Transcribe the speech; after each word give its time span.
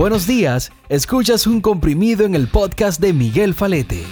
Buenos 0.00 0.26
días, 0.26 0.72
escuchas 0.88 1.46
un 1.46 1.60
comprimido 1.60 2.24
en 2.24 2.34
el 2.34 2.48
podcast 2.48 3.02
de 3.02 3.12
Miguel 3.12 3.52
Falete. 3.52 4.02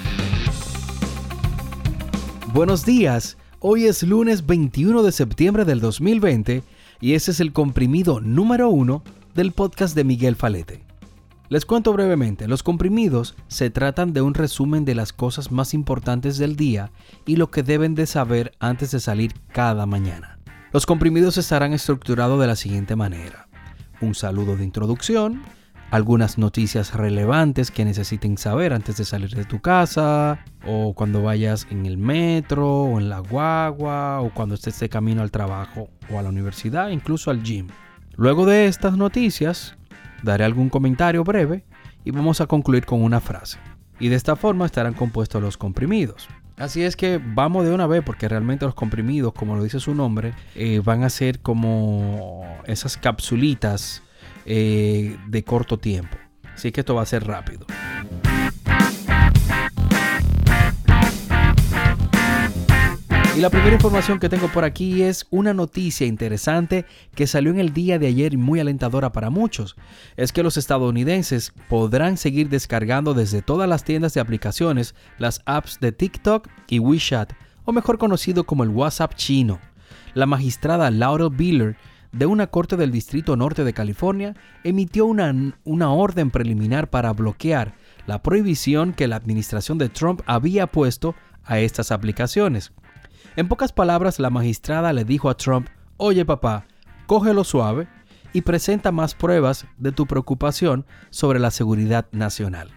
Buenos 2.53 2.85
días, 2.85 3.38
hoy 3.61 3.87
es 3.87 4.03
lunes 4.03 4.44
21 4.44 5.03
de 5.03 5.12
septiembre 5.12 5.65
del 5.65 5.80
2020 5.80 6.62
y 7.01 7.15
ese 7.15 7.30
es 7.30 7.40
el 7.40 7.54
comprimido 7.54 8.21
número 8.21 8.69
uno 8.69 9.03
del 9.35 9.53
podcast 9.53 9.97
de 9.97 10.04
Miguel 10.04 10.37
Falete. 10.37 10.85
Les 11.48 11.65
cuento 11.65 11.94
brevemente, 11.94 12.48
los 12.48 12.62
comprimidos 12.62 13.34
se 13.47 13.70
tratan 13.70 14.12
de 14.12 14.20
un 14.20 14.34
resumen 14.34 14.84
de 14.84 14.94
las 14.94 15.15
cosas 15.15 15.51
más 15.51 15.72
importantes 15.72 16.37
del 16.37 16.55
día 16.55 16.93
y 17.25 17.37
lo 17.37 17.51
que 17.51 17.62
deben 17.62 17.95
de 17.95 18.05
saber 18.05 18.52
antes 18.61 18.91
de 18.91 19.01
salir 19.01 19.33
cada 19.55 19.87
mañana. 19.87 20.39
Los 20.70 20.84
comprimidos 20.84 21.39
estarán 21.39 21.73
estructurados 21.73 22.39
de 22.39 22.47
la 22.47 22.57
siguiente 22.57 22.95
manera. 22.95 23.48
Un 24.02 24.15
saludo 24.15 24.55
de 24.55 24.65
introducción, 24.65 25.41
algunas 25.91 26.37
noticias 26.38 26.95
relevantes 26.95 27.70
que 27.70 27.84
necesiten 27.84 28.37
saber 28.37 28.73
antes 28.73 28.96
de 28.96 29.05
salir 29.05 29.30
de 29.30 29.45
tu 29.45 29.60
casa, 29.60 30.45
o 30.66 30.92
cuando 30.95 31.23
vayas 31.23 31.66
en 31.70 31.87
el 31.87 31.96
metro, 31.96 32.69
o 32.69 33.01
en 33.01 33.09
la 33.09 33.20
guagua, 33.20 34.20
o 34.20 34.30
cuando 34.30 34.55
estés 34.55 34.79
de 34.80 34.88
camino 34.88 35.23
al 35.23 35.30
trabajo, 35.30 35.88
o 36.10 36.19
a 36.19 36.23
la 36.23 36.29
universidad, 36.29 36.91
incluso 36.91 37.30
al 37.30 37.43
gym. 37.43 37.69
Luego 38.16 38.46
de 38.46 38.66
estas 38.66 38.96
noticias, 38.96 39.77
daré 40.23 40.45
algún 40.45 40.69
comentario 40.69 41.24
breve 41.24 41.65
y 42.05 42.10
vamos 42.10 42.41
a 42.41 42.46
concluir 42.46 42.84
con 42.84 43.02
una 43.02 43.20
frase. 43.20 43.59
Y 44.01 44.09
de 44.09 44.16
esta 44.16 44.37
forma 44.37 44.66
estarán 44.66 44.95
compuestos 44.95 45.43
los 45.43 45.57
comprimidos. 45.57 46.29
Así 46.57 46.82
es 46.82 46.96
que 46.96 47.20
vamos 47.24 47.65
de 47.65 47.73
una 47.73 47.87
vez 47.87 48.02
porque 48.05 48.29
realmente 48.29 48.65
los 48.65 48.74
comprimidos, 48.74 49.32
como 49.32 49.55
lo 49.55 49.62
dice 49.62 49.79
su 49.79 49.95
nombre, 49.95 50.34
eh, 50.57 50.80
van 50.84 51.04
a 51.04 51.10
ser 51.10 51.38
como 51.38 52.45
esas 52.66 52.96
capsulitas 52.96 54.02
eh, 54.51 55.18
de 55.27 55.45
corto 55.45 55.79
tiempo. 55.79 56.16
Así 56.54 56.73
que 56.73 56.80
esto 56.80 56.95
va 56.95 57.02
a 57.02 57.07
ser 57.07 57.27
rápido. 57.27 57.66
Y 63.37 63.41
la 63.41 63.51
primera 63.51 63.74
información 63.74 64.19
que 64.19 64.30
tengo 64.30 64.48
por 64.48 64.64
aquí 64.64 65.02
es 65.02 65.26
una 65.28 65.52
noticia 65.52 66.06
interesante 66.06 66.86
que 67.14 67.26
salió 67.26 67.50
en 67.52 67.60
el 67.60 67.74
día 67.74 67.98
de 67.98 68.06
ayer 68.06 68.32
y 68.32 68.36
muy 68.38 68.58
alentadora 68.58 69.12
para 69.12 69.28
muchos. 69.28 69.76
Es 70.16 70.32
que 70.32 70.42
los 70.42 70.56
estadounidenses 70.56 71.52
podrán 71.69 72.16
seguir 72.16 72.48
descargando 72.48 73.12
desde 73.12 73.42
todas 73.42 73.69
las 73.69 73.84
tiendas 73.84 74.14
de 74.14 74.20
aplicaciones 74.20 74.94
las 75.19 75.42
apps 75.44 75.78
de 75.78 75.92
TikTok 75.92 76.48
y 76.69 76.78
WeChat, 76.78 77.34
o 77.66 77.72
mejor 77.72 77.98
conocido 77.98 78.44
como 78.44 78.64
el 78.64 78.70
WhatsApp 78.70 79.14
chino. 79.14 79.60
La 80.14 80.24
magistrada 80.24 80.91
Laurel 80.91 81.28
Biller 81.30 81.76
de 82.12 82.26
una 82.26 82.46
corte 82.46 82.76
del 82.76 82.90
Distrito 82.90 83.36
Norte 83.36 83.64
de 83.64 83.72
California 83.72 84.34
emitió 84.64 85.06
una, 85.06 85.54
una 85.64 85.90
orden 85.90 86.30
preliminar 86.30 86.90
para 86.90 87.12
bloquear 87.12 87.74
la 88.06 88.22
prohibición 88.22 88.92
que 88.92 89.08
la 89.08 89.16
administración 89.16 89.78
de 89.78 89.88
Trump 89.88 90.22
había 90.26 90.66
puesto 90.66 91.14
a 91.44 91.58
estas 91.60 91.92
aplicaciones. 91.92 92.72
En 93.36 93.48
pocas 93.48 93.72
palabras, 93.72 94.18
la 94.18 94.30
magistrada 94.30 94.92
le 94.92 95.04
dijo 95.04 95.30
a 95.30 95.36
Trump, 95.36 95.68
oye 95.96 96.24
papá, 96.24 96.66
cógelo 97.06 97.44
suave 97.44 97.88
y 98.32 98.42
presenta 98.42 98.92
más 98.92 99.14
pruebas 99.14 99.66
de 99.76 99.92
tu 99.92 100.06
preocupación 100.06 100.86
sobre 101.10 101.38
la 101.38 101.50
seguridad 101.50 102.06
nacional. 102.12 102.70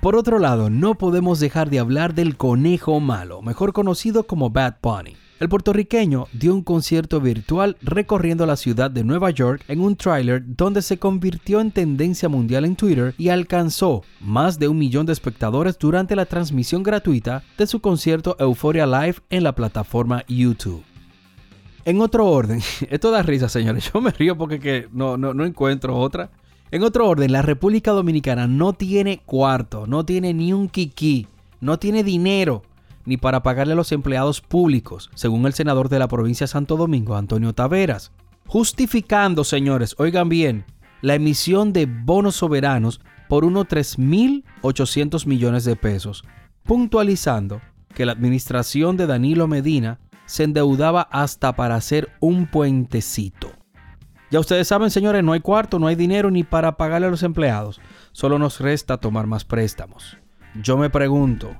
Por 0.00 0.16
otro 0.16 0.38
lado, 0.38 0.70
no 0.70 0.94
podemos 0.94 1.40
dejar 1.40 1.68
de 1.68 1.78
hablar 1.78 2.14
del 2.14 2.36
conejo 2.36 3.00
malo, 3.00 3.42
mejor 3.42 3.74
conocido 3.74 4.26
como 4.26 4.48
Bad 4.48 4.76
Bunny. 4.82 5.16
El 5.40 5.48
puertorriqueño 5.48 6.26
dio 6.34 6.54
un 6.54 6.60
concierto 6.60 7.18
virtual 7.18 7.78
recorriendo 7.80 8.44
la 8.44 8.56
ciudad 8.56 8.90
de 8.90 9.04
Nueva 9.04 9.30
York 9.30 9.64
en 9.68 9.80
un 9.80 9.96
tráiler 9.96 10.42
donde 10.46 10.82
se 10.82 10.98
convirtió 10.98 11.62
en 11.62 11.70
tendencia 11.70 12.28
mundial 12.28 12.66
en 12.66 12.76
Twitter 12.76 13.14
y 13.16 13.30
alcanzó 13.30 14.02
más 14.20 14.58
de 14.58 14.68
un 14.68 14.76
millón 14.76 15.06
de 15.06 15.14
espectadores 15.14 15.78
durante 15.78 16.14
la 16.14 16.26
transmisión 16.26 16.82
gratuita 16.82 17.42
de 17.56 17.66
su 17.66 17.80
concierto 17.80 18.36
Euphoria 18.38 18.86
Live 18.86 19.16
en 19.30 19.42
la 19.42 19.54
plataforma 19.54 20.24
YouTube. 20.28 20.84
En 21.86 22.02
otro 22.02 22.26
orden, 22.26 22.60
esto 22.90 23.10
da 23.10 23.22
risa 23.22 23.48
señores, 23.48 23.90
yo 23.90 24.02
me 24.02 24.10
río 24.10 24.36
porque 24.36 24.88
no, 24.92 25.16
no, 25.16 25.32
no 25.32 25.46
encuentro 25.46 25.96
otra. 25.96 26.30
En 26.70 26.82
otro 26.82 27.08
orden, 27.08 27.32
la 27.32 27.40
República 27.40 27.92
Dominicana 27.92 28.46
no 28.46 28.74
tiene 28.74 29.22
cuarto, 29.24 29.86
no 29.86 30.04
tiene 30.04 30.34
ni 30.34 30.52
un 30.52 30.68
kiki, 30.68 31.28
no 31.62 31.78
tiene 31.78 32.04
dinero 32.04 32.60
ni 33.04 33.16
para 33.16 33.42
pagarle 33.42 33.72
a 33.72 33.76
los 33.76 33.92
empleados 33.92 34.40
públicos, 34.40 35.10
según 35.14 35.46
el 35.46 35.54
senador 35.54 35.88
de 35.88 35.98
la 35.98 36.08
provincia 36.08 36.44
de 36.44 36.48
Santo 36.48 36.76
Domingo, 36.76 37.16
Antonio 37.16 37.52
Taveras, 37.54 38.12
justificando, 38.46 39.44
señores, 39.44 39.94
oigan 39.98 40.28
bien, 40.28 40.64
la 41.02 41.14
emisión 41.14 41.72
de 41.72 41.86
bonos 41.86 42.36
soberanos 42.36 43.00
por 43.28 43.44
unos 43.44 43.66
3.800 43.66 45.26
millones 45.26 45.64
de 45.64 45.76
pesos, 45.76 46.24
puntualizando 46.64 47.60
que 47.94 48.06
la 48.06 48.12
administración 48.12 48.96
de 48.96 49.06
Danilo 49.06 49.46
Medina 49.46 50.00
se 50.26 50.44
endeudaba 50.44 51.02
hasta 51.10 51.56
para 51.56 51.74
hacer 51.74 52.08
un 52.20 52.46
puentecito. 52.46 53.50
Ya 54.30 54.38
ustedes 54.38 54.68
saben, 54.68 54.90
señores, 54.90 55.24
no 55.24 55.32
hay 55.32 55.40
cuarto, 55.40 55.80
no 55.80 55.88
hay 55.88 55.96
dinero 55.96 56.30
ni 56.30 56.44
para 56.44 56.76
pagarle 56.76 57.08
a 57.08 57.10
los 57.10 57.24
empleados. 57.24 57.80
Solo 58.12 58.38
nos 58.38 58.60
resta 58.60 58.98
tomar 58.98 59.26
más 59.26 59.44
préstamos. 59.44 60.18
Yo 60.54 60.76
me 60.76 60.88
pregunto, 60.88 61.56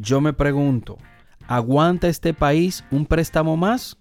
yo 0.00 0.20
me 0.20 0.32
pregunto, 0.32 0.96
¿aguanta 1.48 2.08
este 2.08 2.32
país 2.32 2.84
un 2.90 3.04
préstamo 3.04 3.56
más? 3.56 3.96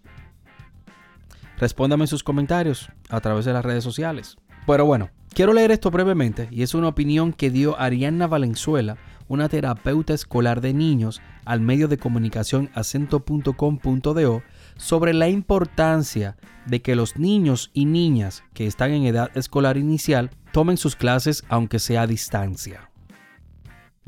Respóndame 1.58 2.04
en 2.04 2.08
sus 2.08 2.24
comentarios 2.24 2.90
a 3.10 3.20
través 3.20 3.46
de 3.46 3.54
las 3.54 3.66
redes 3.66 3.84
sociales. 3.84 4.38
Pero 4.68 4.86
bueno, 4.86 5.10
quiero 5.34 5.54
leer 5.54 5.72
esto 5.72 5.90
brevemente 5.90 6.50
y 6.52 6.62
es 6.62 6.76
una 6.76 6.90
opinión 6.90 7.34
que 7.34 7.50
dio 7.50 7.80
Arianna 7.80 8.28
Valenzuela, 8.28 8.98
una 9.28 9.50
terapeuta 9.50 10.14
escolar 10.14 10.62
de 10.62 10.74
niños, 10.74 11.20
al 11.46 11.62
medio 11.62 11.88
de 11.88 11.98
comunicación 11.98 12.70
acento.com.do 12.76 14.44
sobre 14.76 15.14
la 15.16 15.30
importancia 15.30 16.38
de 16.68 16.82
que 16.84 16.96
los 16.96 17.18
niños 17.18 17.72
y 17.74 17.86
niñas 17.86 18.44
que 18.54 18.68
están 18.68 18.92
en 18.92 19.06
edad 19.06 19.36
escolar 19.36 19.78
inicial 19.78 20.30
tomen 20.52 20.78
sus 20.78 20.96
clases 20.96 21.44
aunque 21.50 21.80
sea 21.80 22.04
a 22.04 22.08
distancia. 22.08 22.92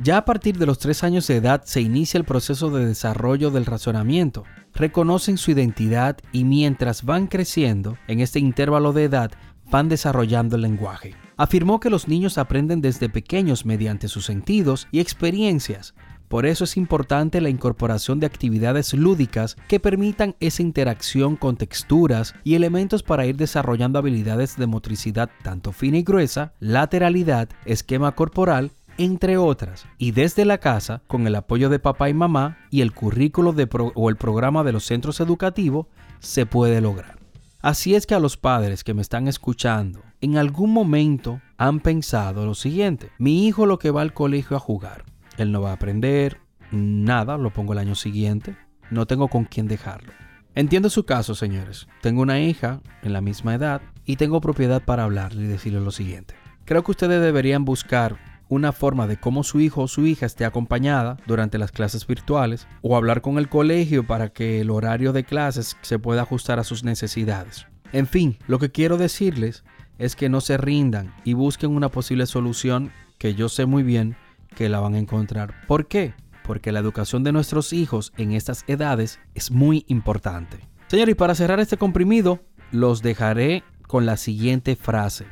Ya 0.02 0.16
a 0.16 0.24
partir 0.24 0.58
de 0.58 0.66
los 0.66 0.80
tres 0.80 1.04
años 1.04 1.28
de 1.28 1.36
edad 1.36 1.64
se 1.66 1.82
inicia 1.82 2.18
el 2.18 2.24
proceso 2.24 2.70
de 2.70 2.86
desarrollo 2.86 3.52
del 3.52 3.66
razonamiento. 3.66 4.46
Reconocen 4.74 5.38
su 5.38 5.52
identidad 5.52 6.18
y 6.32 6.46
mientras 6.46 7.04
van 7.04 7.28
creciendo 7.28 7.98
en 8.08 8.22
este 8.22 8.40
intervalo 8.40 8.94
de 8.94 9.04
edad 9.04 9.32
van 9.70 9.90
desarrollando 9.90 10.56
el 10.56 10.62
lenguaje. 10.62 11.16
Afirmó 11.36 11.82
que 11.82 11.90
los 11.90 12.08
niños 12.08 12.38
aprenden 12.38 12.80
desde 12.80 13.10
pequeños 13.10 13.66
mediante 13.66 14.08
sus 14.08 14.26
sentidos 14.26 14.88
y 14.90 15.02
experiencias. 15.02 15.96
Por 16.30 16.46
eso 16.46 16.64
es 16.64 16.78
importante 16.78 17.42
la 17.42 17.50
incorporación 17.50 18.22
de 18.22 18.28
actividades 18.28 18.94
lúdicas 18.94 19.58
que 19.68 19.82
permitan 19.82 20.36
esa 20.40 20.62
interacción 20.62 21.36
con 21.36 21.58
texturas 21.58 22.36
y 22.46 22.56
elementos 22.56 23.04
para 23.04 23.26
ir 23.26 23.36
desarrollando 23.36 24.00
habilidades 24.00 24.56
de 24.56 24.68
motricidad 24.68 25.30
tanto 25.44 25.74
fina 25.74 25.98
y 25.98 26.04
gruesa, 26.04 26.54
lateralidad, 26.60 27.50
esquema 27.66 28.14
corporal 28.14 28.72
entre 29.00 29.38
otras, 29.38 29.86
y 29.98 30.12
desde 30.12 30.44
la 30.44 30.58
casa, 30.58 31.02
con 31.08 31.26
el 31.26 31.36
apoyo 31.36 31.70
de 31.70 31.80
papá 31.80 32.10
y 32.10 32.14
mamá 32.14 32.58
y 32.70 32.82
el 32.82 32.94
currículo 32.94 33.56
o 33.96 34.10
el 34.10 34.18
programa 34.18 34.64
de 34.66 34.74
los 34.74 34.86
centros 34.86 35.22
educativos, 35.22 35.88
se 36.20 36.46
puede 36.46 36.82
lograr. 36.82 37.18
Así 37.62 37.96
es 37.96 38.06
que 38.06 38.14
a 38.14 38.20
los 38.20 38.36
padres 38.36 38.84
que 38.84 38.94
me 38.94 39.02
están 39.02 39.30
escuchando, 39.30 40.02
en 40.20 40.38
algún 40.38 40.74
momento 40.74 41.42
han 41.58 41.80
pensado 41.80 42.46
lo 42.46 42.56
siguiente, 42.56 43.10
mi 43.18 43.48
hijo 43.48 43.66
lo 43.66 43.80
que 43.80 43.92
va 43.92 44.02
al 44.02 44.14
colegio 44.14 44.58
a 44.58 44.60
jugar, 44.60 45.06
él 45.38 45.54
no 45.54 45.62
va 45.62 45.72
a 45.72 45.76
aprender 45.76 46.42
nada, 46.72 47.38
lo 47.38 47.52
pongo 47.52 47.72
el 47.72 47.80
año 47.80 47.96
siguiente, 47.96 48.58
no 48.92 49.06
tengo 49.08 49.30
con 49.30 49.46
quién 49.46 49.68
dejarlo. 49.68 50.12
Entiendo 50.56 50.90
su 50.90 51.06
caso, 51.06 51.36
señores. 51.36 51.88
Tengo 52.02 52.22
una 52.22 52.42
hija 52.42 52.82
en 53.02 53.14
la 53.14 53.22
misma 53.22 53.56
edad 53.56 53.82
y 54.04 54.18
tengo 54.18 54.42
propiedad 54.42 54.84
para 54.84 55.06
hablarle 55.06 55.44
y 55.44 55.48
decirle 55.48 55.80
lo 55.80 55.92
siguiente. 55.92 56.34
Creo 56.66 56.84
que 56.84 56.92
ustedes 56.92 57.22
deberían 57.22 57.66
buscar 57.66 58.18
una 58.50 58.74
forma 58.74 59.08
de 59.08 59.18
cómo 59.18 59.44
su 59.44 59.60
hijo 59.60 59.84
o 59.84 59.88
su 59.88 60.06
hija 60.06 60.26
esté 60.26 60.44
acompañada 60.44 61.18
durante 61.26 61.58
las 61.58 61.72
clases 61.72 62.06
virtuales 62.06 62.68
o 62.82 62.98
hablar 62.98 63.22
con 63.22 63.38
el 63.38 63.48
colegio 63.48 64.06
para 64.06 64.30
que 64.30 64.60
el 64.60 64.72
horario 64.72 65.14
de 65.14 65.24
clases 65.24 65.78
se 65.82 66.00
pueda 66.00 66.24
ajustar 66.24 66.60
a 66.60 66.64
sus 66.64 66.84
necesidades. 66.84 67.68
En 67.94 68.08
fin, 68.08 68.38
lo 68.48 68.60
que 68.60 68.72
quiero 68.72 68.98
decirles 68.98 69.64
es 69.98 70.16
que 70.16 70.30
no 70.30 70.42
se 70.42 70.58
rindan 70.58 71.14
y 71.24 71.34
busquen 71.34 71.72
una 71.72 71.90
posible 71.90 72.26
solución 72.26 72.92
que 73.18 73.36
yo 73.36 73.50
sé 73.50 73.66
muy 73.66 73.84
bien 73.84 74.16
que 74.56 74.70
la 74.70 74.80
van 74.80 74.96
a 74.96 75.00
encontrar. 75.00 75.54
¿Por 75.68 75.88
qué? 75.88 76.14
Porque 76.44 76.72
la 76.72 76.80
educación 76.80 77.24
de 77.24 77.32
nuestros 77.32 77.74
hijos 77.74 78.14
en 78.18 78.32
estas 78.32 78.64
edades 78.68 79.20
es 79.36 79.52
muy 79.52 79.86
importante. 79.88 80.68
Señor, 80.88 81.10
y 81.10 81.14
para 81.14 81.36
cerrar 81.36 81.60
este 81.60 81.78
comprimido, 81.78 82.40
los 82.72 83.04
dejaré 83.04 83.64
con 83.84 84.06
la 84.06 84.18
siguiente 84.18 84.76
frase. 84.76 85.26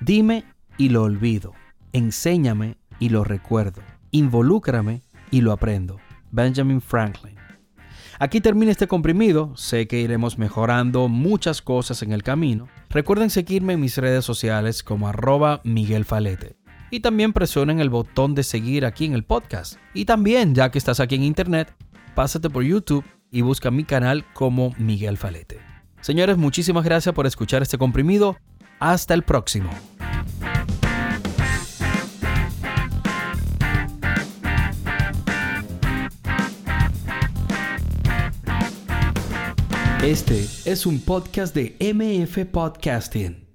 Dime 0.00 0.44
y 0.76 0.88
lo 0.88 1.02
olvido. 1.02 1.52
Enséñame 1.92 2.76
y 2.98 3.08
lo 3.08 3.24
recuerdo. 3.24 3.82
Involúcrame 4.10 5.02
y 5.30 5.40
lo 5.40 5.52
aprendo. 5.52 5.98
Benjamin 6.30 6.80
Franklin. 6.80 7.36
Aquí 8.20 8.40
termina 8.40 8.72
este 8.72 8.88
comprimido, 8.88 9.56
sé 9.56 9.86
que 9.86 10.00
iremos 10.00 10.38
mejorando 10.38 11.06
muchas 11.08 11.62
cosas 11.62 12.02
en 12.02 12.12
el 12.12 12.24
camino. 12.24 12.68
Recuerden 12.90 13.30
seguirme 13.30 13.74
en 13.74 13.80
mis 13.80 13.96
redes 13.96 14.24
sociales 14.24 14.82
como 14.82 15.06
arroba 15.06 15.60
Miguel 15.62 16.04
Falete. 16.04 16.56
Y 16.90 17.00
también 17.00 17.32
presionen 17.32 17.78
el 17.80 17.90
botón 17.90 18.34
de 18.34 18.42
seguir 18.42 18.84
aquí 18.86 19.04
en 19.04 19.12
el 19.12 19.22
podcast. 19.22 19.76
Y 19.94 20.04
también, 20.04 20.54
ya 20.54 20.70
que 20.70 20.78
estás 20.78 20.98
aquí 21.00 21.14
en 21.14 21.22
internet, 21.22 21.72
pásate 22.14 22.50
por 22.50 22.64
YouTube 22.64 23.04
y 23.30 23.42
busca 23.42 23.70
mi 23.70 23.84
canal 23.84 24.24
como 24.32 24.74
Miguel 24.78 25.16
Falete. 25.16 25.60
Señores, 26.00 26.36
muchísimas 26.36 26.84
gracias 26.84 27.14
por 27.14 27.26
escuchar 27.26 27.62
este 27.62 27.78
comprimido. 27.78 28.36
Hasta 28.80 29.14
el 29.14 29.22
próximo. 29.22 29.70
Este 40.02 40.46
es 40.64 40.86
un 40.86 41.00
podcast 41.00 41.52
de 41.56 41.74
MF 41.80 42.46
Podcasting. 42.52 43.47